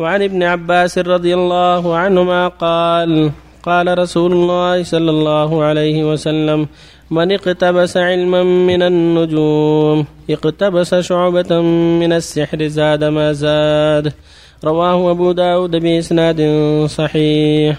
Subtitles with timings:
[0.00, 3.30] وعن ابن عباس رضي الله عنهما قال
[3.62, 6.66] قال رسول الله صلى الله عليه وسلم
[7.10, 11.60] من اقتبس علما من النجوم اقتبس شعبة
[12.00, 14.12] من السحر زاد ما زاد.
[14.64, 16.40] رواه أبو داود بإسناد
[16.86, 17.76] صحيح.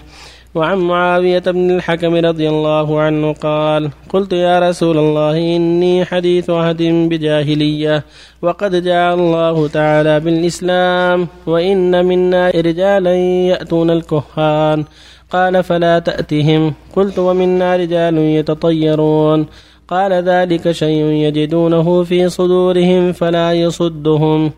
[0.54, 6.82] وعن معاوية بن الحكم رضي الله عنه قال قلت يا رسول الله إني حديث عهد
[6.82, 8.04] بجاهلية
[8.42, 13.14] وقد جاء الله تعالى بالإسلام وإن منا رجالا
[13.48, 14.84] يأتون الكهان.
[15.30, 16.74] قال فلا تأتهم.
[16.96, 19.46] قلت ومنا رجال يتطيرون.
[19.88, 24.50] قال ذلك شيء يجدونه في صدورهم فلا يصدهم.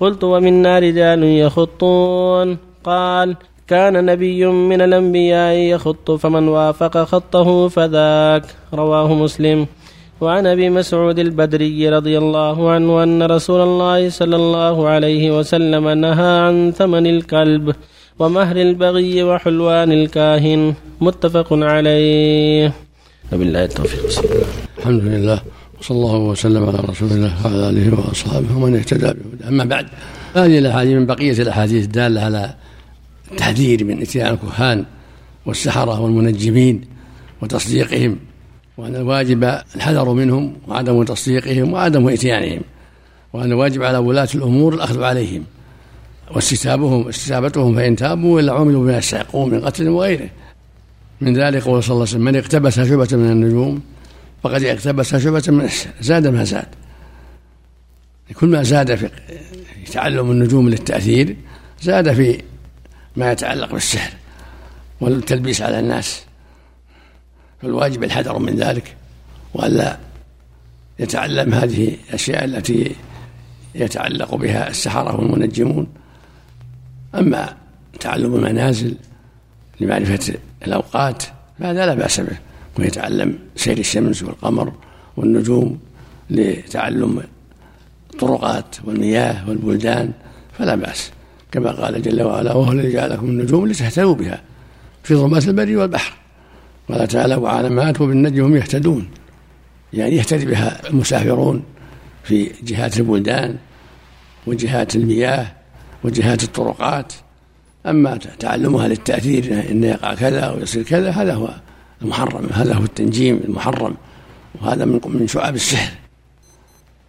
[0.00, 2.58] قلت ومنا رجال يخطون.
[2.84, 3.36] قال
[3.70, 8.44] كان نبي من الأنبياء يخط فمن وافق خطه فذاك.
[8.74, 9.66] رواه مسلم.
[10.20, 16.32] وعن أبي مسعود البدري رضي الله عنه أن رسول الله صلى الله عليه وسلم نهى
[16.46, 17.74] عن ثمن الكلب
[18.18, 20.74] ومهر البغي وحلوان الكاهن.
[21.00, 22.72] متفق عليه.
[23.32, 24.02] وبالله التوفيق.
[24.78, 25.40] الحمد لله.
[25.80, 29.86] وصلى الله وسلم على رسول الله وعلى آله وأصحابه ومن اهتدى بهداه أما بعد
[30.34, 32.54] هذه الأحاديث من بقية الأحاديث الدالة على
[33.30, 34.84] التحذير من إتيان الكهان
[35.46, 36.80] والسحرة والمنجمين
[37.42, 38.16] وتصديقهم
[38.76, 39.44] وأن الواجب
[39.76, 42.60] الحذر منهم وعدم تصديقهم وعدم إتيانهم
[43.32, 45.44] وأن الواجب على ولاة الأمور الأخذ عليهم
[46.30, 50.28] واستتابهم استتابتهم فإن تابوا إلا عملوا بما يستحقون من قتل وغيره.
[51.20, 53.82] من ذلك قول صلى الله عليه وسلم من اقتبس شعبة من النجوم
[54.42, 55.68] فقد اقتبس شعبة من
[56.00, 56.66] زاد ما زاد.
[58.34, 59.08] كل ما زاد في
[59.92, 61.36] تعلم النجوم للتأثير
[61.82, 62.42] زاد في
[63.16, 64.12] ما يتعلق بالسحر
[65.00, 66.22] والتلبيس على الناس.
[67.62, 68.96] فالواجب الحذر من ذلك
[69.54, 69.98] وألا
[70.98, 72.96] يتعلم هذه الأشياء التي
[73.74, 75.86] يتعلق بها السحرة والمنجمون.
[77.14, 77.56] أما
[78.00, 78.94] تعلم المنازل
[79.80, 80.34] لمعرفة
[80.66, 81.22] الأوقات
[81.58, 82.36] فهذا لا بأس به
[82.78, 84.72] ويتعلم سير الشمس والقمر
[85.16, 85.80] والنجوم
[86.30, 87.22] لتعلم
[88.12, 90.12] الطرقات والمياه والبلدان
[90.58, 91.10] فلا بأس.
[91.52, 94.42] كما قال جل وعلا وهو الذي جعلكم النجوم لتهتدوا بها
[95.02, 96.12] في ظلمات البر والبحر.
[96.88, 99.08] قال تعالى وعلامات وبالنجم هم يهتدون.
[99.92, 101.62] يعني يهتدي بها المسافرون
[102.24, 103.56] في جهات البلدان
[104.46, 105.46] وجهات المياه
[106.04, 107.12] وجهات الطرقات.
[107.86, 111.48] أما تعلمها للتأثير إن يقع كذا ويصير كذا هذا هو
[112.02, 113.94] المحرم هذا هو التنجيم المحرم
[114.60, 115.92] وهذا من من شعب السحر.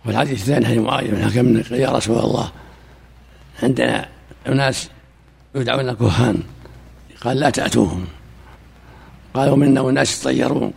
[0.06, 2.52] والحديث الثاني حديث معاوية بن حكم يا رسول الله
[3.63, 4.08] عندنا
[4.47, 4.90] أناس
[5.56, 6.44] يدعون كهان
[7.22, 8.06] قال لا تأتوهم.
[9.34, 10.74] قال ومنا أناس يتطيرون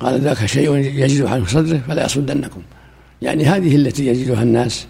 [0.00, 2.62] قال ذاك شيء يجد على صدره فلا يصدنكم.
[3.22, 4.86] يعني هذه التي يجدها الناس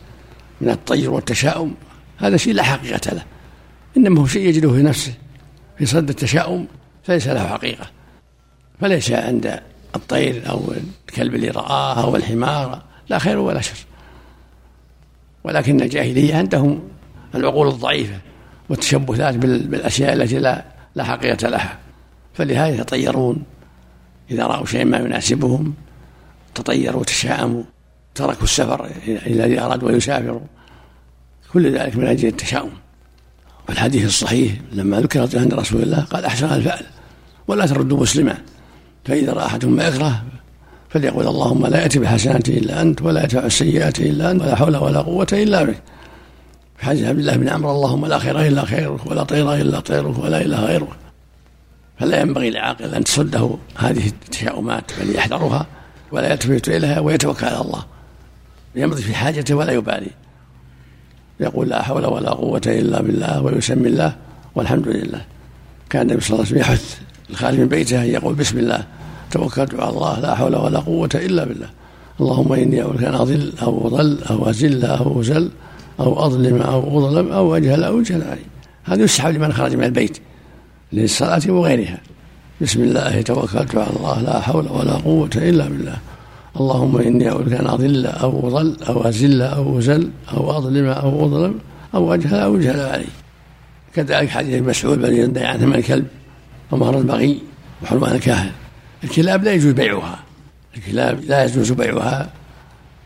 [0.61, 1.75] من الطير والتشاؤم
[2.19, 3.23] هذا شيء لا حقيقة له.
[3.97, 5.15] إنما هو شيء يجده في نفسه
[5.79, 6.67] في صد التشاؤم
[7.05, 7.91] فليس له حقيقة.
[8.81, 9.61] فليس عند
[9.97, 10.73] الطير أو
[11.09, 13.87] الكلب اللي رآه أو الحمار لا خير ولا شر.
[15.45, 16.83] ولكن الجاهلية عندهم
[17.37, 18.19] العقول الضعيفة
[18.69, 20.65] والتشبثات بالأشياء التي لا
[20.95, 21.79] لا حقيقة لها.
[22.35, 23.43] فلهذا يتطيرون
[24.31, 25.75] إذا رأوا شيئا ما يناسبهم
[26.55, 27.63] تطيروا وتشاءموا
[28.15, 28.91] تركوا السفر
[29.27, 30.41] الذي أرادوا أن يسافروا.
[31.53, 32.73] كل ذلك من أجل التشاؤم.
[33.69, 36.83] والحديث الصحيح لما ذكرت عند رسول الله قال أحسن الفعل
[37.49, 38.39] ولا تردوا مسلما
[39.05, 40.23] فإذا رأى أحدهم ما يكره
[40.89, 45.01] فليقول اللهم لا يأتي بالحسنات إلا أنت ولا يدفع السيئات إلا أنت ولا حول ولا
[45.01, 45.83] قوة إلا بك.
[46.79, 50.41] حديث عبد الله بن عمرو اللهم لا خير إلا خيرك ولا طير إلا طيرك ولا
[50.41, 50.89] إله غيرك
[51.99, 53.51] فلا ينبغي لعاقل أن تسده.
[53.77, 55.67] هذه التشاؤمات بل يحذرها
[56.13, 57.85] ولا يلتفت إليها ويتوكل على الله.
[58.75, 60.11] يمضي في حاجته ولا يبالي.
[61.41, 64.17] يقول لا حول ولا قوة إلا بالله ويسمي الله
[64.55, 65.25] والحمد لله.
[65.91, 66.99] كان النبي صلى الله عليه وسلم يحث
[67.31, 68.85] الخارج من بيته أن يقول بسم الله.
[69.31, 71.69] توكلت على الله لا حول ولا قوة إلا بالله.
[72.21, 75.51] اللهم إني أعوذ أن أضل أو أضل أو أزل أو أزل.
[76.01, 78.41] أو أظلم أو أظلم أو أجهل أو أجهل علي
[78.85, 80.19] هذا يسحب لمن خرج من البيت
[80.93, 81.99] للصلاة وغيرها.
[82.61, 85.97] بسم الله توكلت على الله لا حول ولا قوة إلا بالله.
[86.61, 91.59] اللهم إني أعوذ أن أضل أو أضل أو أزل أو أزل أو أظلم أو أظلم
[91.95, 93.07] أو أجهل أو أجهل علي
[93.95, 96.07] كذلك حديث مسعود بن يدعي عن ثمن الكلب
[96.71, 97.43] ومهر البغي
[97.83, 98.51] وحرمان الكاهن.
[99.05, 100.19] الكلاب لا يجوز بيعها.
[100.77, 102.31] الكلاب لا يجوز بيعها.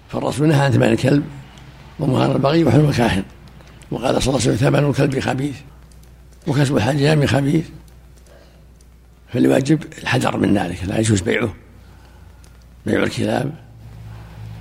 [0.08, 1.22] فالرسول نهى عن ثمن الكلب
[2.00, 3.24] ومهر البغي وحرم الكاهن
[3.90, 5.56] وقال صلى الله عليه وسلم ثمن الكلب خبيث
[6.46, 7.64] وكسب الحجام خبيث.
[9.32, 11.54] فالواجب الحذر من ذلك لا يجوز بيعه.
[12.86, 13.52] بيع الكلاب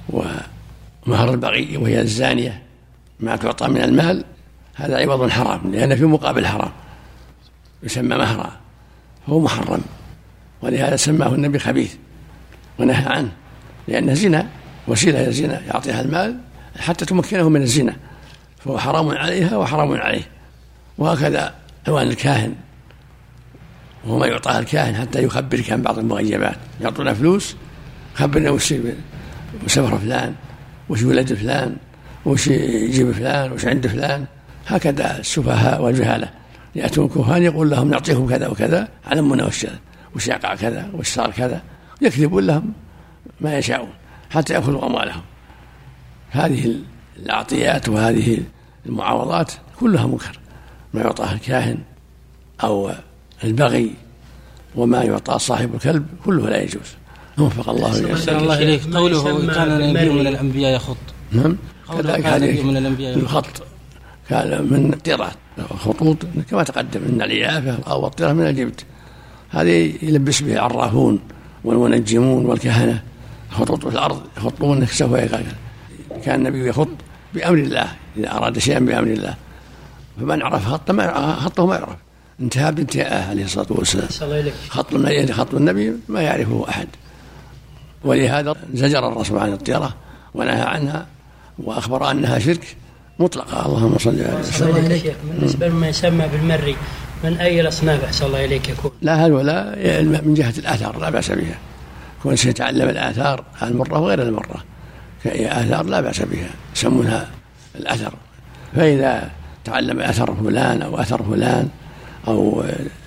[0.09, 2.63] ومهر البغي وهي الزانية.
[3.19, 4.25] ما تعطى من المال
[4.75, 6.71] هذا عوض حرام لأن في مقابل حرام.
[7.83, 8.51] يسمى مهرا
[9.27, 9.81] هو محرم.
[10.61, 11.95] ولهذا سماه النبي خبيث
[12.79, 13.31] ونهى عنه
[13.87, 14.47] لأنه زنا
[14.87, 16.39] وسيلة إلى الزنا يعطيها المال
[16.79, 17.95] حتى تمكنه من الزنا.
[18.57, 20.23] فهو حرام عليها وحرام عليه.
[20.97, 21.55] وهكذا
[21.87, 22.55] عوان الكاهن.
[24.05, 26.57] وهو ما يعطاه الكاهن حتى يخبرك عن بعض المغيبات.
[26.81, 27.55] يعطونا فلوس
[28.15, 28.73] خبرنا وش
[29.67, 30.35] سفر فلان
[30.89, 31.75] وش ولد فلان
[32.25, 34.25] وش يجيب فلان وش عند فلان.
[34.67, 36.29] هكذا السفهاء والجهالة.
[36.75, 39.67] يأتون كهان يقول لهم نعطيهم كذا وكذا علمنا وش
[40.15, 41.61] وش يقع كذا وش صار كذا.
[42.01, 42.73] يكذبون لهم
[43.41, 43.89] ما يشاءون
[44.29, 45.21] حتى يأخذوا أموالهم.
[46.29, 46.75] هذه
[47.25, 48.39] العطيات وهذه
[48.85, 50.39] المعاوضات كلها منكر.
[50.93, 51.77] ما يعطاه الكاهن
[52.63, 52.91] أو
[53.43, 53.93] البغي
[54.75, 56.89] وما يعطى صاحب الكلب كله لا يجوز.
[57.37, 58.95] وفق الله اليه الله إليك.
[58.95, 60.97] قوله كان نبي من الأنبياء يخط.
[61.31, 61.57] نعم.
[61.97, 63.63] كذلك هذه من الأنبياء الخط.
[64.29, 65.31] كان من الطيرة.
[65.79, 66.17] خطوط.
[66.49, 67.01] كما تقدم.
[67.01, 68.85] من العيافة أو الطيرة من الجبت.
[69.49, 71.19] هذه يلبس به العرافون
[71.63, 73.03] والمنجمون والكهنة.
[73.51, 74.21] خطوط في الأرض.
[74.37, 75.13] يخطون سوف
[76.19, 76.87] كان النبي يخط
[77.33, 77.87] بأمر الله
[78.17, 79.35] إذا أراد شيئا بأمر الله.
[80.19, 81.95] فمن عرف خط ما خطه ما يعرف.
[82.41, 84.07] انتهى بانتهاءه عليه الصلاة والسلام.
[84.69, 86.87] خط النبي خط النبي ما يعرفه أحد.
[88.03, 89.93] ولهذا زجر الرسول عن الطيرة
[90.33, 91.05] ونهى عنها
[91.59, 92.75] وأخبر أنها شرك
[93.19, 93.65] مطلقة.
[93.65, 96.75] اللهم صل على وسلم بالنسبة لما يسمى بالمري
[97.23, 101.31] من أي الأصناف أحسن الله إليك يكون لا هل ولا من جهة الآثار لا بأس
[101.31, 101.57] بها.
[102.23, 104.63] كون سيتعلم الآثار المرة وغير المرة.
[105.25, 107.27] آثار لا بأس بها يسمونها
[107.75, 108.13] الأثر.
[108.75, 109.31] فإذا
[109.63, 111.69] تعلم أثر فلان أو أثر فلان
[112.27, 112.63] أو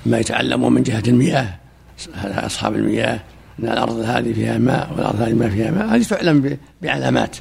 [0.06, 1.55] ما يتعلمه من جهة المياه
[2.25, 3.20] أصحاب المياه
[3.61, 7.37] أن الأرض هذه فيها ماء والأرض هذه ما فيها ماء هذه تعلم بعلامات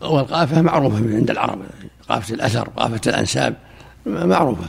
[0.00, 1.58] والقافة معروفة عند العرب
[2.08, 3.54] قافة الأثر قافة الأنساب
[4.06, 4.64] معروفة.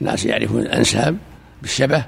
[0.00, 1.16] ناس يعرفون الأنساب
[1.62, 2.04] بالشبه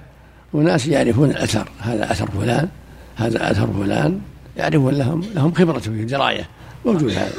[0.52, 2.68] وناس يعرفون الأثر هذا أثر فلان
[3.16, 4.20] هذا أثر فلان.
[4.56, 6.48] يعرفون لهم لهم خبرة في دراية
[6.84, 7.32] موجود هذا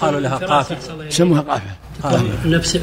[0.00, 0.76] قالوا لها قافة
[1.08, 1.80] سموها قافة
[2.44, 2.76] نفس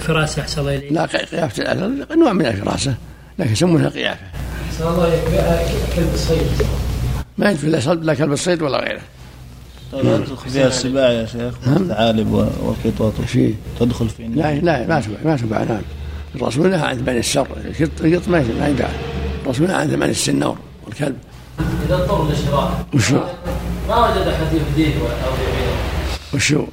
[0.00, 2.94] فراسة أحسن الله إليك لا قيافة الأثر نوع من الفراسة
[3.38, 4.26] لكن يسمونها قيافة.
[4.80, 5.20] الله
[5.96, 6.46] كلب الصيد.
[7.38, 9.00] ما يجوز لا كلب الصيد ولا غيره.
[9.92, 13.20] تدخل فيها السباع يا شيخ الثعالب والقطط.
[13.20, 13.54] في.
[13.80, 15.82] تدخل في لا لا ما تباع ما تباع نعم.
[16.34, 17.46] الرسول نهى عن ثمن الشر
[18.00, 18.90] القط ما يباع
[19.44, 21.16] الرسول نهى عن ثمن السنور والكلب.
[21.86, 23.20] إذا اضطر لشراء وشو؟
[23.88, 25.76] ما وجد أحد يهديه أو يبيعه.
[26.34, 26.64] وشو؟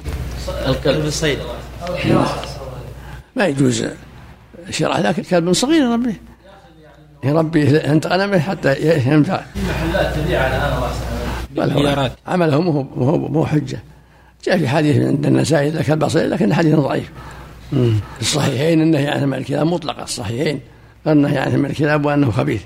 [0.66, 1.04] الكلب.
[1.04, 1.38] الصيد.
[3.36, 3.84] ما يجوز.
[4.70, 6.20] شراء لكن كلب صغير يربيه
[7.24, 9.42] يربي أنت غنمه حتى ينفع.
[9.54, 10.92] في محلات تبيع على هذا
[11.50, 13.82] بل عمله مو مو مو حجة.
[14.44, 17.10] جاء في حديث عند النسائي ذاك البصير لكن حديث ضعيف.
[18.20, 20.60] الصحيحين النهي عن ثمن الكلاب مطلقة الصحيحين.
[21.06, 22.62] النهي عن ثمن الكلاب وأنه خبيث.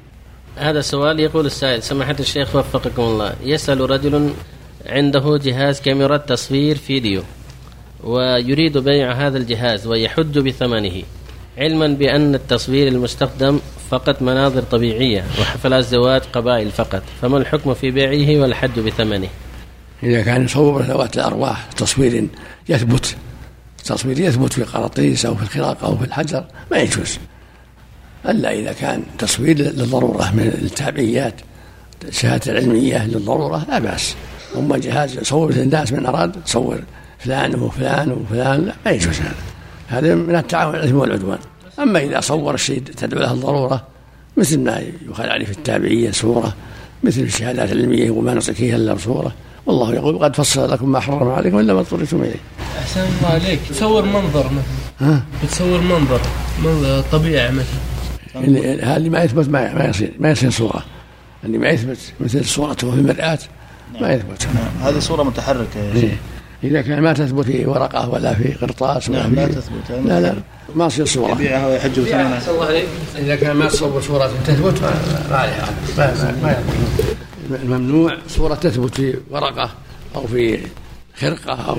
[0.57, 4.33] هذا السؤال يقول السائل سماحة الشيخ وفقكم الله يسأل رجل
[4.87, 7.23] عنده جهاز كاميرا تصوير فيديو
[8.05, 11.03] ويريد بيع هذا الجهاز ويحج بثمنه
[11.59, 13.61] علما بأن التصوير المستخدم
[13.91, 19.29] فقط مناظر طبيعية وحفلات زواج قبائل فقط فما الحكم في بيعه والحج بثمنه؟
[20.03, 22.29] إذا كان يصور ذوات الأرواح تصوير
[22.69, 23.17] يثبت
[23.85, 27.19] تصوير يثبت في القراطيس أو في الخراق أو في الحجر ما يجوز.
[28.31, 31.35] إلا إذا كان تصوير للضرورة من التابعيات
[32.09, 34.15] الشهادة العلمية للضرورة لا بأس.
[34.57, 36.79] أما جهاز يصور الناس من أراد تصور
[37.19, 39.35] فلان وفلان وفلان لا ما يجوز هذا.
[39.89, 41.39] هذا من التعاون على الإثم والعدوان.
[41.79, 43.85] أما إذا صور الشيء تدعو له الضرورة
[44.37, 46.55] مثل ما يخال عليه في التابعية صورة
[47.03, 49.33] مثل الشهادات العلمية وما نعطيك إلا بصورة
[49.67, 52.41] والله يقول قد فصل لكم ما حرم عليكم إلا ما اضطررتم إليه.
[52.79, 53.61] أحسن الله عليك.
[53.71, 54.63] تصور منظر مثلا.
[55.01, 56.21] ها؟ بتصور منظر
[56.65, 57.96] منظر طبيعة مثلا.
[58.45, 60.85] اللي هذه ما يثبت ما ما يصير ما يصير صورة.
[61.45, 63.39] اللي ما يثبت مثل صورته في المرآة
[64.01, 64.47] ما يثبت.
[64.55, 64.89] نعم.
[64.89, 66.03] هذه صورة متحركة يا شيخ.
[66.05, 66.17] إيه.
[66.65, 69.91] إذا كان ما تثبت في ورقة ولا في قرطاس ولا نعم في لا تثبت.
[70.05, 70.35] لا لا
[70.75, 71.33] ما تصير صورة.
[71.33, 72.41] يبيعها ويحج بثمنها
[73.19, 74.91] إذا كان ما تصور صورة تثبت ما
[75.31, 76.63] ما عليها ما ما-
[77.51, 79.71] ما الممنوع صورة تثبت في ورقة
[80.17, 80.59] أو في
[81.21, 81.77] خرقة أو